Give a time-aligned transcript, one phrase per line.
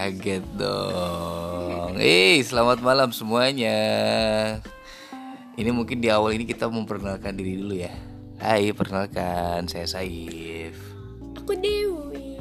[0.00, 2.00] Kaget dong.
[2.00, 3.76] Eh, selamat malam semuanya.
[5.60, 7.92] Ini mungkin di awal ini kita memperkenalkan diri dulu ya.
[8.40, 10.72] Hai, perkenalkan saya Saif.
[11.36, 12.32] Aku Dewi.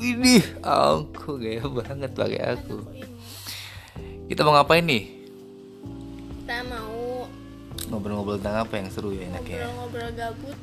[0.00, 2.80] Ini aku gaya banget pakai aku.
[4.32, 5.04] Kita mau ngapain nih?
[6.40, 7.28] Kita mau
[7.92, 9.68] Ngobrol-ngobrol tentang apa yang seru ya enaknya?
[9.68, 10.56] ngobrol-ngobrol gabut.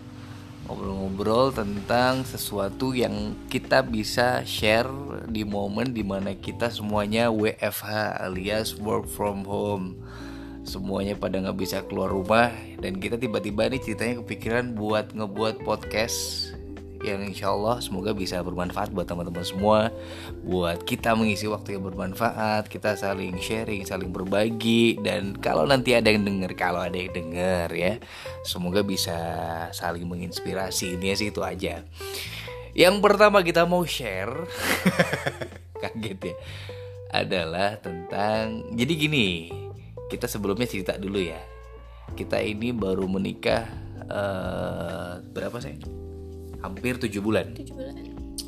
[0.69, 4.85] Ngobrol-ngobrol tentang sesuatu yang kita bisa share
[5.25, 9.97] di momen di mana kita semuanya WFH alias work from home.
[10.61, 16.48] Semuanya pada nggak bisa keluar rumah dan kita tiba-tiba nih ceritanya kepikiran buat ngebuat podcast
[16.99, 19.79] yang insya Allah semoga bisa bermanfaat buat teman-teman semua.
[20.43, 24.99] Buat kita mengisi waktu yang bermanfaat kita saling sharing saling berbagi.
[24.99, 27.93] Dan kalau nanti ada yang denger kalau ada yang denger ya
[28.43, 29.15] semoga bisa
[29.71, 30.99] saling menginspirasi.
[30.99, 31.87] Ini sih itu aja.
[32.75, 34.45] Yang pertama kita mau share
[35.81, 36.35] kaget ya
[37.09, 39.49] adalah tentang jadi gini
[40.11, 41.39] kita sebelumnya cerita dulu ya.
[42.13, 43.63] Kita ini baru menikah
[44.03, 46.08] eh, berapa sih
[46.59, 47.51] hampir tujuh bulan.
[47.55, 47.93] Tujuh bulan.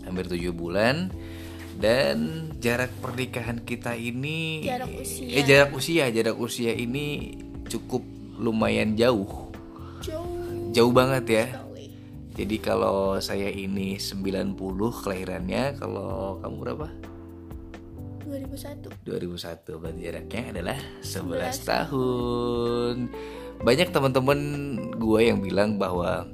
[0.01, 0.95] hampir tujuh bulan.
[1.81, 5.25] Dan jarak pernikahan kita ini Jarak usia.
[5.33, 6.05] eh jarak usia.
[6.11, 7.33] Jarak usia ini
[7.65, 8.03] cukup
[8.37, 9.49] lumayan jauh.
[10.03, 10.71] Jauh.
[10.75, 11.45] Jauh banget ya.
[11.51, 11.87] Sekali.
[12.31, 14.55] jadi kalau saya ini 90
[15.03, 16.87] kelahirannya kalau kamu berapa?
[18.27, 19.03] 2001.
[19.03, 22.95] 2001 berarti jaraknya adalah 11 tahun.
[23.61, 24.39] Banyak teman-teman
[24.95, 26.25] gue yang bilang bahwa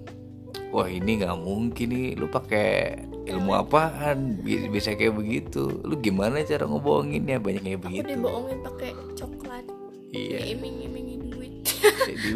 [0.77, 6.45] wah ini nggak mungkin nih lu pakai ilmu apaan Bi- bisa kayak begitu lu gimana
[6.45, 9.65] cara ngebohonginnya banyak kayak Aku begitu dibohongin pakai coklat.
[10.13, 11.65] iya Iming-imingin duit.
[11.81, 12.29] Jadi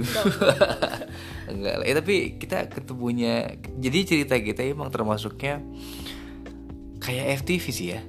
[1.53, 1.85] enggak lah.
[1.85, 5.61] Eh, tapi kita ketemunya jadi cerita kita emang termasuknya
[6.97, 8.01] kayak FTV sih ya.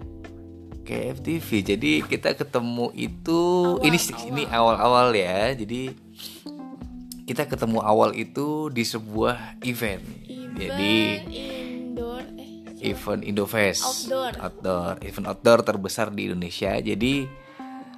[0.83, 1.49] Kayak FTV.
[1.63, 3.41] Jadi kita ketemu itu
[3.85, 3.99] ini
[4.33, 5.53] ini awal-awal ya.
[5.55, 5.93] Jadi
[7.33, 10.05] kita ketemu awal itu di sebuah event.
[10.53, 12.53] Jadi Event indoor eh
[12.93, 14.33] event Indofest Outdoor.
[14.37, 17.25] outdoor event outdoor terbesar di Indonesia jadi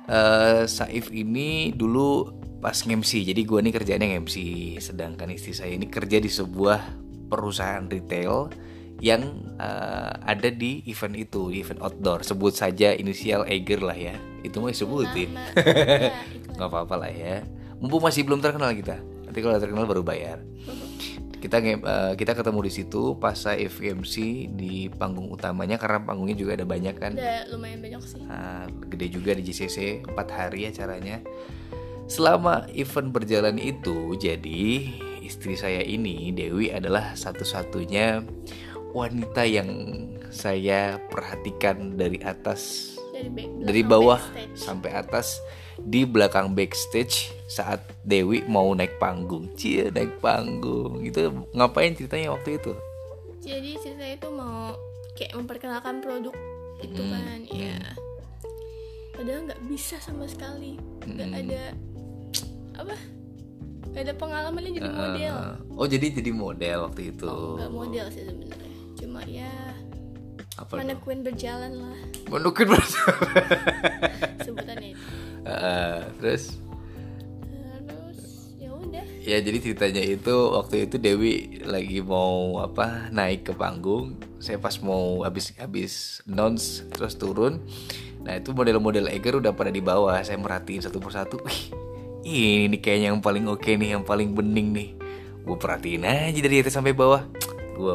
[0.06, 2.30] eh Saif ini dulu
[2.62, 4.36] pas nge-MC jadi gue nih kerjanya nge-MC
[4.78, 6.78] sedangkan istri saya ini kerja di sebuah
[7.26, 8.54] perusahaan retail
[9.02, 14.14] yang eh, ada di event itu di event outdoor sebut saja inisial Eiger lah ya
[14.46, 15.34] itu mau disebutin.
[15.34, 15.42] Ya,
[16.38, 16.54] iklan.
[16.54, 17.42] nggak apa-apa lah ya
[17.82, 20.38] mumpung masih belum terkenal kita nanti kalau terkenal baru bayar.
[21.42, 26.54] Kita eh, kita ketemu di situ pas saya FMC di panggung utamanya karena panggungnya juga
[26.54, 27.18] ada banyak kan.
[27.18, 28.22] Udah lumayan banyak sih.
[28.22, 31.18] Nah, gede juga di JCC 4 hari acaranya.
[32.06, 34.86] Selama event berjalan itu jadi
[35.18, 38.22] istri saya ini Dewi adalah satu-satunya
[38.94, 39.66] wanita yang
[40.30, 44.58] saya perhatikan dari atas Dari back, dari bawah backstage.
[44.58, 45.38] sampai atas
[45.76, 47.14] di belakang backstage
[47.46, 52.74] saat Dewi mau naik panggung cie naik panggung itu ngapain ceritanya waktu itu
[53.38, 54.74] Jadi cerita itu mau
[55.12, 56.34] kayak memperkenalkan produk
[56.80, 57.76] gitu Hmm, kan, iya.
[59.10, 61.40] Padahal nggak bisa sama sekali, nggak Hmm.
[61.40, 61.62] ada
[62.74, 62.96] apa?
[63.86, 65.34] Gak ada pengalamannya jadi model.
[65.36, 68.70] Eh, oh jadi jadi model waktu itu Oh, nggak model sih sebenarnya.
[68.96, 69.52] Cuma ya
[70.54, 71.02] apa dong?
[71.02, 71.96] queen berjalan lah
[72.30, 73.26] Menukin bersama.
[74.46, 75.04] sebutannya itu.
[75.44, 76.44] Eh, terus
[77.84, 78.18] Terus
[78.56, 79.04] ya udah.
[79.20, 84.76] ya jadi ceritanya itu waktu itu Dewi lagi mau apa naik ke panggung saya pas
[84.80, 87.60] mau habis habis announce terus turun
[88.24, 91.60] nah itu model-model Eger udah pada di bawah saya merhatiin satu persatu Wih,
[92.24, 94.88] ini nih kayaknya yang paling oke nih yang paling bening nih
[95.44, 97.20] gue perhatiin aja dari atas sampai bawah
[97.76, 97.94] gue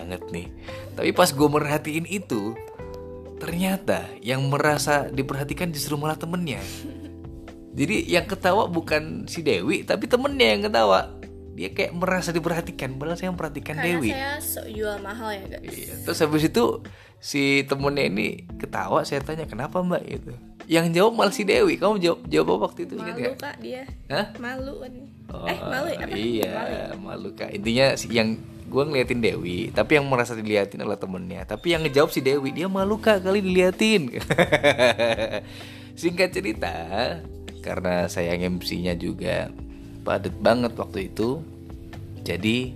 [0.00, 0.46] banget nih
[0.96, 2.56] tapi pas gue merhatiin itu
[3.36, 6.60] ternyata yang merasa diperhatikan justru malah temennya
[7.70, 11.14] jadi yang ketawa bukan si Dewi, tapi temennya yang ketawa.
[11.54, 14.10] Dia kayak merasa diperhatikan, padahal saya memperhatikan Karena Dewi.
[14.10, 15.70] saya sok jual mahal ya guys.
[15.70, 15.94] Iya.
[16.08, 16.64] Terus habis itu
[17.20, 18.26] si temennya ini
[18.58, 20.32] ketawa, saya tanya kenapa mbak gitu.
[20.70, 21.76] Yang jawab malah si Dewi.
[21.76, 23.82] Kamu jawab jawab apa waktu itu Malu kak dia.
[24.08, 24.26] Hah?
[24.38, 24.92] Malu kan.
[25.30, 25.98] Oh, eh malu ya?
[26.00, 26.16] Apa?
[26.16, 26.86] Iya, Malu ya?
[26.98, 27.50] malu kak.
[27.54, 28.28] Intinya yang
[28.70, 31.42] gue ngeliatin Dewi, tapi yang merasa diliatin adalah temennya.
[31.42, 34.14] Tapi yang ngejawab si Dewi, dia malu kak kali diliatin.
[36.00, 36.74] Singkat cerita,
[37.66, 39.50] karena saya MC-nya juga
[40.06, 41.42] padat banget waktu itu,
[42.22, 42.72] jadi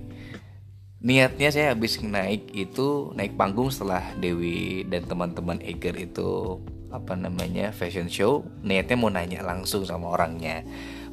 [1.05, 6.58] niatnya saya habis naik itu naik panggung setelah Dewi dan teman-teman Eger itu
[6.88, 10.64] apa namanya fashion show niatnya mau nanya langsung sama orangnya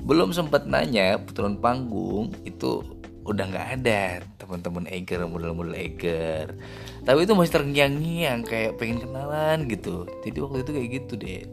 [0.06, 6.58] belum sempat nanya turun panggung itu udah nggak ada teman-teman Eger model-model Eger.
[7.06, 10.10] Tapi itu masih terngiang-ngiang kayak pengen kenalan gitu.
[10.26, 11.44] Jadi waktu itu kayak gitu deh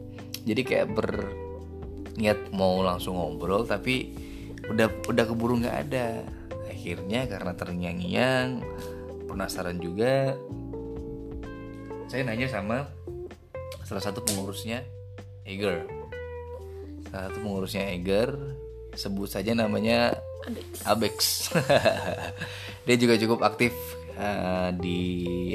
[0.49, 4.17] jadi kayak berniat mau langsung ngobrol tapi
[4.65, 6.25] udah udah keburu nggak ada.
[6.73, 8.65] Akhirnya karena terngiang-ngiang
[9.29, 10.33] penasaran juga
[12.09, 12.89] saya nanya sama
[13.85, 14.81] salah satu pengurusnya
[15.45, 15.85] Eger.
[17.13, 18.33] Salah satu pengurusnya Eger
[18.97, 20.17] sebut saja namanya
[20.87, 21.51] Abex.
[22.87, 23.75] Dia juga cukup aktif
[24.19, 25.01] uh, di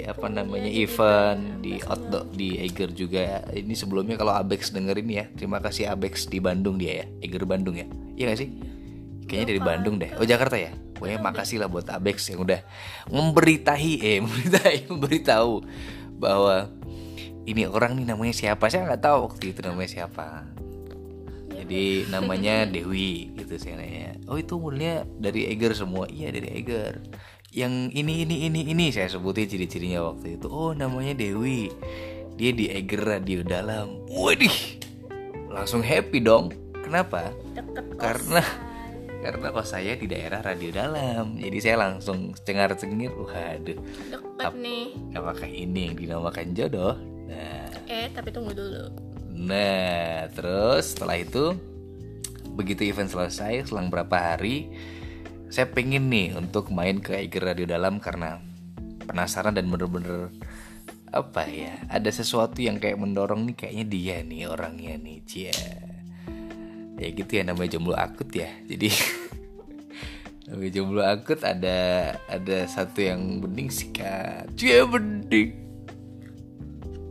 [0.05, 5.59] apa namanya event di outdoor di Eger juga ini sebelumnya kalau Abex dengerin ya terima
[5.59, 7.87] kasih Abex di Bandung dia ya Eger Bandung ya.
[8.15, 8.49] Iya gak sih?
[9.27, 10.11] Kayaknya dari Bandung deh.
[10.19, 10.71] Oh Jakarta ya?
[10.93, 12.61] Pokoknya makasih lah buat Abex yang udah
[13.11, 15.53] memberitahi eh memberitahi memberitahu
[16.21, 16.69] bahwa
[17.43, 18.71] ini orang nih namanya siapa.
[18.71, 20.47] Saya nggak tahu waktu itu namanya siapa
[21.63, 26.07] jadi namanya Dewi gitu saya nanya oh itu modelnya dari Eger semua.
[26.09, 27.03] Iya dari Eger.
[27.53, 30.47] Yang ini ini ini ini saya sebutin ciri-cirinya waktu itu.
[30.49, 31.69] Oh namanya Dewi.
[32.33, 34.09] Dia di Eger radio dalam.
[34.09, 34.83] Waduh
[35.53, 36.49] langsung happy dong.
[36.81, 37.29] Kenapa?
[38.01, 38.41] Karena
[39.23, 41.39] karena kos saya di daerah radio dalam.
[41.39, 43.79] Jadi saya langsung cengar cengir waduh.
[44.11, 44.97] Deket nih.
[45.15, 46.97] apakah ini yang dinamakan jodoh?
[47.29, 47.69] Nah.
[47.87, 49.12] Eh tapi tunggu dulu
[49.43, 51.59] nah terus setelah itu
[52.55, 54.71] begitu event selesai selang berapa hari
[55.53, 58.41] saya pengen nih untuk main ke Iger Radio Dalam karena
[59.05, 60.33] penasaran dan bener-bener
[61.13, 65.53] apa ya ada sesuatu yang kayak mendorong nih kayaknya dia nih orangnya nih cia
[66.97, 68.89] ya gitu ya namanya jomblo akut ya jadi
[70.49, 71.77] namanya jomblo akut ada
[72.25, 75.53] ada satu yang bening sikat cia bening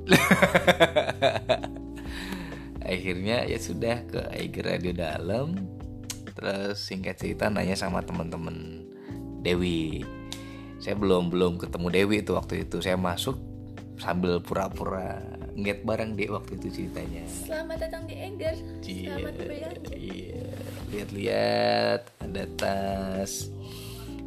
[2.83, 5.55] akhirnya ya sudah ke Aiger Radio Dalam
[6.33, 8.89] terus singkat cerita nanya sama teman-teman
[9.43, 10.07] Dewi.
[10.83, 12.83] Saya belum belum ketemu Dewi itu waktu itu.
[12.83, 13.39] Saya masuk
[13.99, 17.23] sambil pura-pura ngeliat barang deh waktu itu ceritanya.
[17.29, 20.47] Selamat datang di Eger Iya, selamat berbelanja iya.
[20.91, 23.33] lihat-lihat ada tas.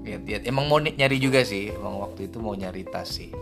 [0.06, 0.42] Lihat-lihat.
[0.46, 1.74] Emang mau ny- nyari juga sih.
[1.74, 3.34] Emang waktu itu mau nyari tas sih.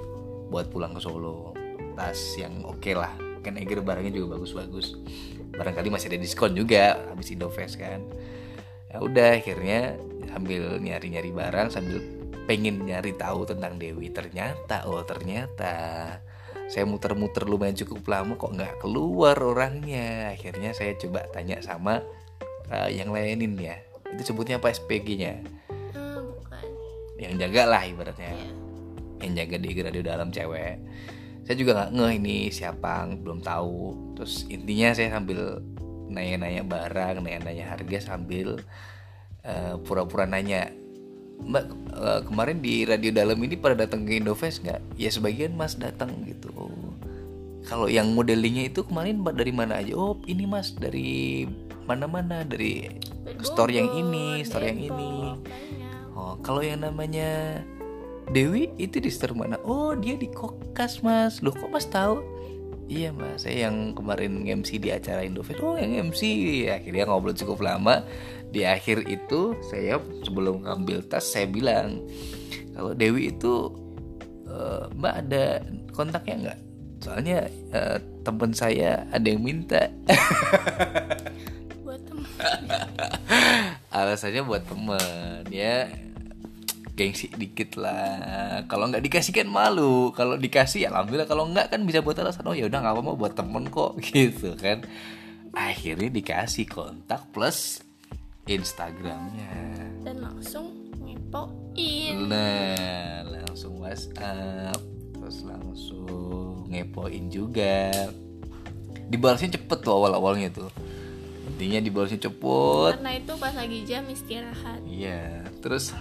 [0.47, 1.51] Buat pulang ke Solo.
[1.93, 4.95] Tas yang oke lah kan Eger barangnya juga bagus-bagus.
[5.53, 8.01] Barangkali masih ada diskon juga habis Indofest kan.
[8.89, 9.99] Ya udah akhirnya
[10.31, 11.99] sambil nyari-nyari barang sambil
[12.47, 14.09] pengen nyari tahu tentang Dewi.
[14.09, 15.75] Ternyata oh ternyata
[16.71, 20.31] saya muter-muter lumayan cukup lama kok nggak keluar orangnya.
[20.31, 22.01] Akhirnya saya coba tanya sama
[22.71, 23.77] uh, yang lainin ya.
[24.15, 25.43] Itu sebutnya apa SPG-nya
[25.93, 26.65] hmm, bukan.
[27.19, 28.31] Yang jaga lah ibaratnya.
[28.31, 28.49] Iya.
[29.23, 30.83] yang jaga di radio dalam cewek
[31.43, 34.13] saya juga nggak ngeh ini siapa belum tahu.
[34.15, 35.59] Terus intinya saya sambil
[36.07, 38.63] nanya-nanya barang nanya-nanya harga sambil
[39.43, 40.71] eh, pura-pura nanya
[41.43, 41.65] mbak
[41.99, 44.81] eh, kemarin di radio dalam ini pada datang ke Indofest nggak?
[44.95, 46.71] Ya sebagian mas datang gitu.
[47.63, 49.95] Kalau yang modelingnya itu kemarin mbak dari mana aja?
[49.99, 51.47] Oh ini mas dari
[51.83, 52.87] mana-mana dari
[53.43, 55.35] store yang ini store yang ini.
[56.13, 57.59] Oh, kalau yang namanya
[58.31, 59.59] Dewi itu di store mana?
[59.67, 61.43] Oh, dia di Kokas, Mas.
[61.43, 62.23] Loh, kok Mas tahu?
[62.87, 63.43] Iya, Mas.
[63.43, 65.59] Saya yang kemarin MC di acara Indofest.
[65.59, 66.21] Oh, yang MC.
[66.69, 68.05] Akhirnya ngobrol cukup lama.
[68.53, 72.05] Di akhir itu, saya sebelum ngambil tas, saya bilang,
[72.77, 73.73] kalau Dewi itu
[74.45, 75.45] eh, Mbak ada
[75.91, 76.59] kontaknya nggak?
[77.03, 77.39] Soalnya
[77.73, 79.89] eh, temen saya ada yang minta.
[81.83, 82.29] buat temen
[83.97, 85.85] alasannya buat temen ya
[86.93, 88.63] gengsi dikit lah.
[88.69, 90.13] Kalau nggak dikasih kan malu.
[90.13, 91.29] Kalau dikasih ya alhamdulillah.
[91.29, 93.97] Kalau nggak kan bisa buat alasan oh ya udah nggak apa-apa buat temen kok.
[94.05, 94.85] Gitu kan.
[95.53, 97.81] Akhirnya dikasih kontak plus
[98.45, 99.53] Instagramnya.
[100.05, 102.29] Dan langsung ngepoin.
[102.29, 104.81] Nah langsung WhatsApp
[105.17, 107.89] terus langsung ngepoin juga.
[109.09, 110.69] Dibalasnya cepet tuh awal-awalnya tuh.
[111.53, 112.91] Intinya dibalasnya cepet.
[112.97, 114.81] Karena itu pas lagi jam istirahat.
[114.89, 115.93] Iya, terus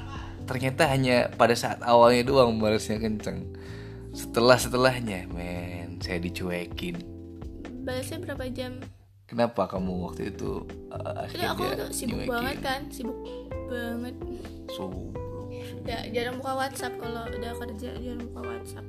[0.52, 3.48] ternyata hanya pada saat awalnya doang balasnya kenceng.
[4.12, 7.00] Setelah setelahnya, men, saya dicuekin.
[7.82, 8.78] balasnya berapa jam
[9.26, 12.30] Kenapa kamu waktu itu uh, aku akhirnya tuh sibuk nyuekin?
[12.30, 13.18] banget kan sibuk
[13.72, 14.14] banget
[14.76, 14.92] So,
[15.88, 18.86] ya jarang buka WhatsApp kalau udah kerja jarang buka WhatsApp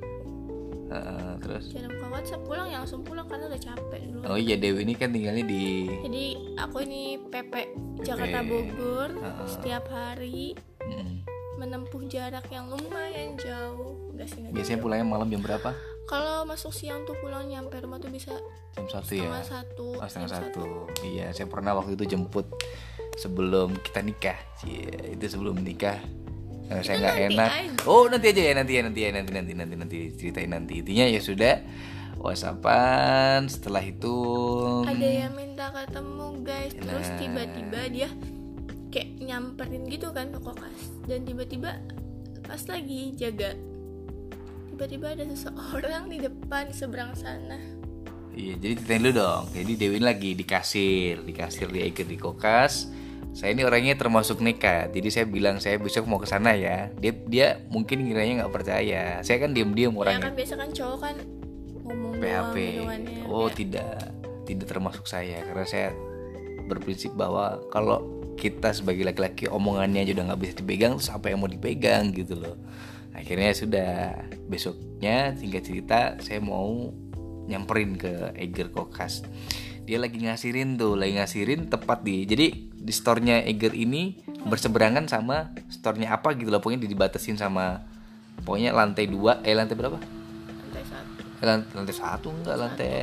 [0.92, 4.54] uh, terus jarang buka WhatsApp pulang ya langsung pulang karena udah capek dulu oh iya
[4.60, 5.64] Dewi ini kan tinggalnya di
[6.04, 6.24] jadi
[6.60, 7.02] aku ini
[7.32, 7.52] PP
[8.04, 8.44] Jakarta.
[8.44, 9.10] Bogor
[9.48, 10.52] setiap hari.
[11.56, 14.84] Menempuh jarak yang lumayan jauh enggak sih biasanya jauh.
[14.84, 15.70] pulangnya malam jam berapa?
[16.04, 18.36] kalau masuk siang tuh pulang nyampe rumah tuh bisa
[18.72, 19.40] Jam satu ya.
[19.40, 20.64] satu Oh, setengah jam satu.
[21.00, 22.44] Iya, saya pernah waktu itu jemput
[23.14, 24.36] sebelum kita nikah.
[24.58, 25.96] Cie, itu sebelum nikah
[26.64, 27.50] Nah, saya nggak enak.
[27.50, 27.84] aja.
[27.84, 31.04] Oh nanti aja ya nanti ya nanti ya nanti nanti nanti nanti ceritain nanti intinya
[31.06, 31.60] ya sudah
[32.18, 34.16] whatsappan setelah itu
[34.82, 37.16] ada yang minta ketemu guys terus Nah.
[37.20, 38.08] tiba-tiba dia
[38.94, 41.82] kayak nyamperin gitu kan ke kokas dan tiba-tiba
[42.46, 43.58] pas lagi jaga
[44.70, 47.58] tiba-tiba ada seseorang di depan di seberang sana
[48.34, 49.44] Iya, jadi ceritain dulu dong.
[49.54, 52.90] Jadi Dewi lagi di kasir, di kasir di Eiger di Kokas.
[53.30, 54.90] Saya ini orangnya termasuk nekat.
[54.90, 56.90] Jadi saya bilang saya besok mau ke sana ya.
[56.98, 59.22] Dia dia mungkin kiranya nggak percaya.
[59.22, 60.26] Saya kan diam-diam ya orangnya.
[60.30, 61.16] kan biasa kan cowok kan
[61.86, 62.56] ngomong PHP.
[62.58, 62.82] ya.
[63.30, 63.98] Oh, Ya, tidak.
[64.50, 65.88] Tidak termasuk saya karena saya
[66.66, 68.02] berprinsip bahwa kalau
[68.34, 72.34] kita sebagai laki-laki omongannya aja udah nggak bisa dipegang terus apa yang mau dipegang gitu
[72.38, 72.58] loh.
[73.14, 73.92] Akhirnya sudah
[74.50, 76.90] besoknya singkat cerita saya mau
[77.46, 79.22] nyamperin ke Eger Kokas.
[79.84, 82.24] Dia lagi ngasirin tuh, lagi ngasirin tepat di.
[82.24, 84.16] Jadi di store-nya Eger ini
[84.48, 86.58] berseberangan sama store-nya apa gitu loh.
[86.58, 87.84] Pokoknya dibatasin sama
[88.42, 90.00] pokoknya lantai dua, eh lantai berapa?
[90.00, 92.94] lantai satu Eh, lan- lantai satu enggak lantai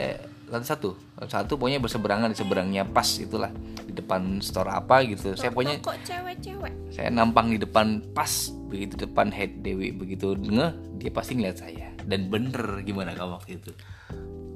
[0.52, 0.94] lantai satu.
[1.16, 3.50] Lantai satu pokoknya berseberangan di seberangnya pas itulah.
[3.88, 5.34] Di depan store apa gitu.
[5.40, 6.74] Saya pokoknya kok cewek-cewek.
[6.92, 11.96] saya nampang di depan pas begitu depan head Dewi begitu ngeh dia pasti ngeliat saya.
[12.04, 13.72] Dan bener gimana kamu waktu itu.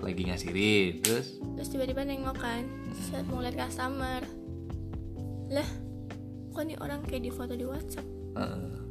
[0.04, 1.40] Lagi ngasirin terus?
[1.40, 2.68] Terus tiba-tiba nengok kan
[3.10, 4.22] saat mau lihat customer.
[5.50, 5.70] Lah
[6.52, 8.08] kok nih orang kayak di foto di WhatsApp?
[8.36, 8.48] Eh,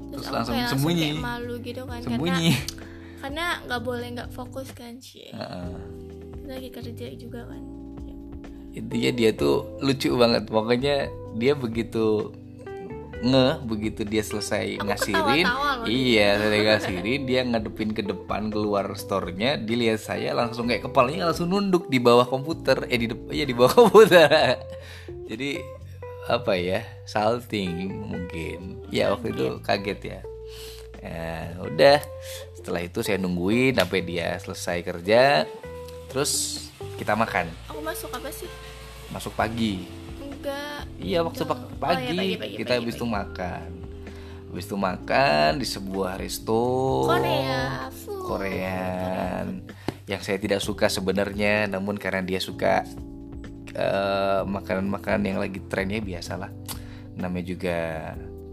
[0.09, 1.05] terus, terus langsung kayak sembunyi.
[1.13, 2.49] kayak malu gitu kan sembunyi.
[2.57, 2.93] karena
[3.25, 5.69] karena nggak boleh nggak fokus kan sih Heeh.
[6.13, 6.14] Kita
[6.45, 7.63] lagi kerja juga kan.
[8.05, 8.15] Ya.
[8.81, 10.45] intinya dia tuh lucu banget.
[10.51, 12.35] Pokoknya dia begitu
[13.25, 15.49] ngeh begitu dia selesai Aku ngasirin
[15.89, 21.49] iya selesai ngasirin dia ngadepin ke depan keluar store-nya dilihat saya langsung kayak kepalanya langsung
[21.49, 22.85] nunduk di bawah komputer.
[22.93, 24.61] Eh di depan ya di bawah komputer.
[25.25, 25.57] Jadi
[26.29, 28.85] apa ya salting mungkin.
[28.93, 30.21] Ya waktu itu kaget ya.
[31.05, 32.01] Ya, udah.
[32.57, 35.45] Setelah itu saya nungguin sampai dia selesai kerja
[36.15, 36.33] terus
[36.95, 37.51] kita makan.
[37.67, 38.47] Aku masuk apa sih?
[39.11, 39.83] Masuk pagi.
[40.17, 40.87] Enggak.
[40.97, 43.01] Iya waktu Oh, pak- iya, pagi, pagi, pagi, kita pagi, habis pagi.
[43.03, 43.69] itu makan.
[44.47, 46.63] Habis itu makan di sebuah resto.
[47.05, 47.91] Korea.
[48.25, 49.47] Korean.
[50.05, 52.87] Yang saya tidak suka sebenarnya namun karena dia suka
[53.75, 56.51] eh, makanan-makanan yang lagi trennya biasalah.
[57.15, 57.79] Namanya juga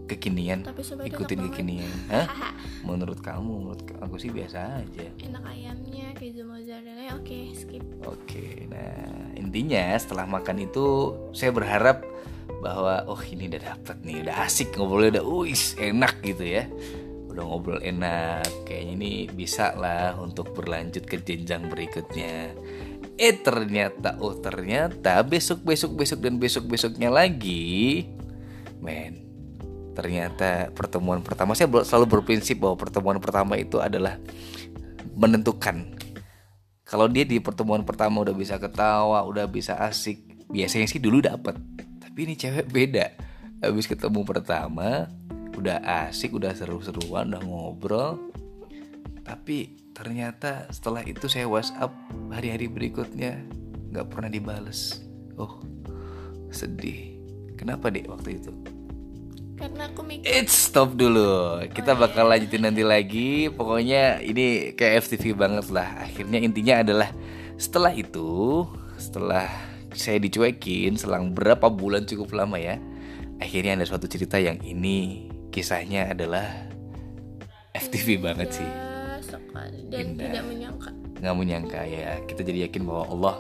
[0.08, 0.66] kekinian.
[1.06, 1.94] Ikutin kekinian.
[2.14, 2.28] Hah?
[2.82, 5.06] menurut kamu menurut aku sih biasa aja.
[5.20, 5.91] Enak ayamnya
[7.16, 12.02] oke skip Oke, nah intinya setelah makan itu saya berharap
[12.66, 16.66] bahwa oh ini udah dapet nih, udah asik ngobrolnya udah uis enak gitu ya.
[17.30, 22.58] Udah ngobrol enak, kayaknya ini bisa lah untuk berlanjut ke jenjang berikutnya.
[23.22, 28.10] Eh ternyata, oh ternyata besok besok besok dan besok besoknya lagi,
[28.82, 29.22] men,
[29.94, 34.18] ternyata pertemuan pertama saya selalu berprinsip bahwa pertemuan pertama itu adalah
[35.14, 36.01] menentukan
[36.92, 41.56] kalau dia di pertemuan pertama udah bisa ketawa, udah bisa asik, biasanya sih dulu dapet.
[42.04, 43.16] Tapi ini cewek beda.
[43.64, 45.08] Habis ketemu pertama,
[45.56, 45.80] udah
[46.12, 48.20] asik, udah seru-seruan, udah ngobrol.
[49.24, 51.96] Tapi ternyata setelah itu saya WhatsApp
[52.28, 53.40] hari-hari berikutnya
[53.96, 55.00] nggak pernah dibales.
[55.40, 55.64] Oh,
[56.52, 57.16] sedih.
[57.56, 58.52] Kenapa deh waktu itu?
[59.62, 61.62] Karena aku mikir It's stop dulu.
[61.70, 63.48] Kita bakal lanjutin nanti lagi.
[63.54, 66.02] Pokoknya ini kayak FTV banget lah.
[66.02, 67.14] Akhirnya intinya adalah
[67.62, 68.66] setelah itu,
[68.98, 69.46] setelah
[69.94, 72.82] saya dicuekin selang berapa bulan cukup lama ya.
[73.38, 76.50] Akhirnya ada suatu cerita yang ini kisahnya adalah
[77.78, 78.72] FTV banget sih.
[79.22, 80.34] sekali dan Indah.
[80.34, 80.90] tidak menyangka
[81.22, 82.18] Nggak menyangka ya.
[82.26, 83.36] Kita jadi yakin bahwa Allah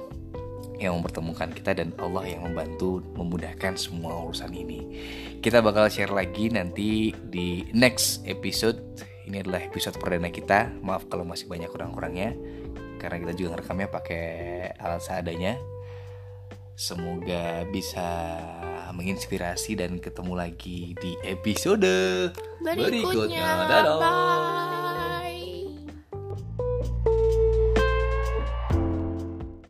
[0.81, 4.81] yang mempertemukan kita dan Allah yang membantu memudahkan semua urusan ini.
[5.37, 8.81] Kita bakal share lagi nanti di next episode.
[9.29, 10.73] Ini adalah episode perdana kita.
[10.81, 12.33] Maaf kalau masih banyak kurang-kurangnya
[12.97, 14.25] karena kita juga ngerekamnya pakai
[14.81, 15.53] alat seadanya.
[16.73, 18.09] Semoga bisa
[18.91, 23.97] menginspirasi dan ketemu lagi di episode berikutnya Dadah.
[24.01, 24.70] bye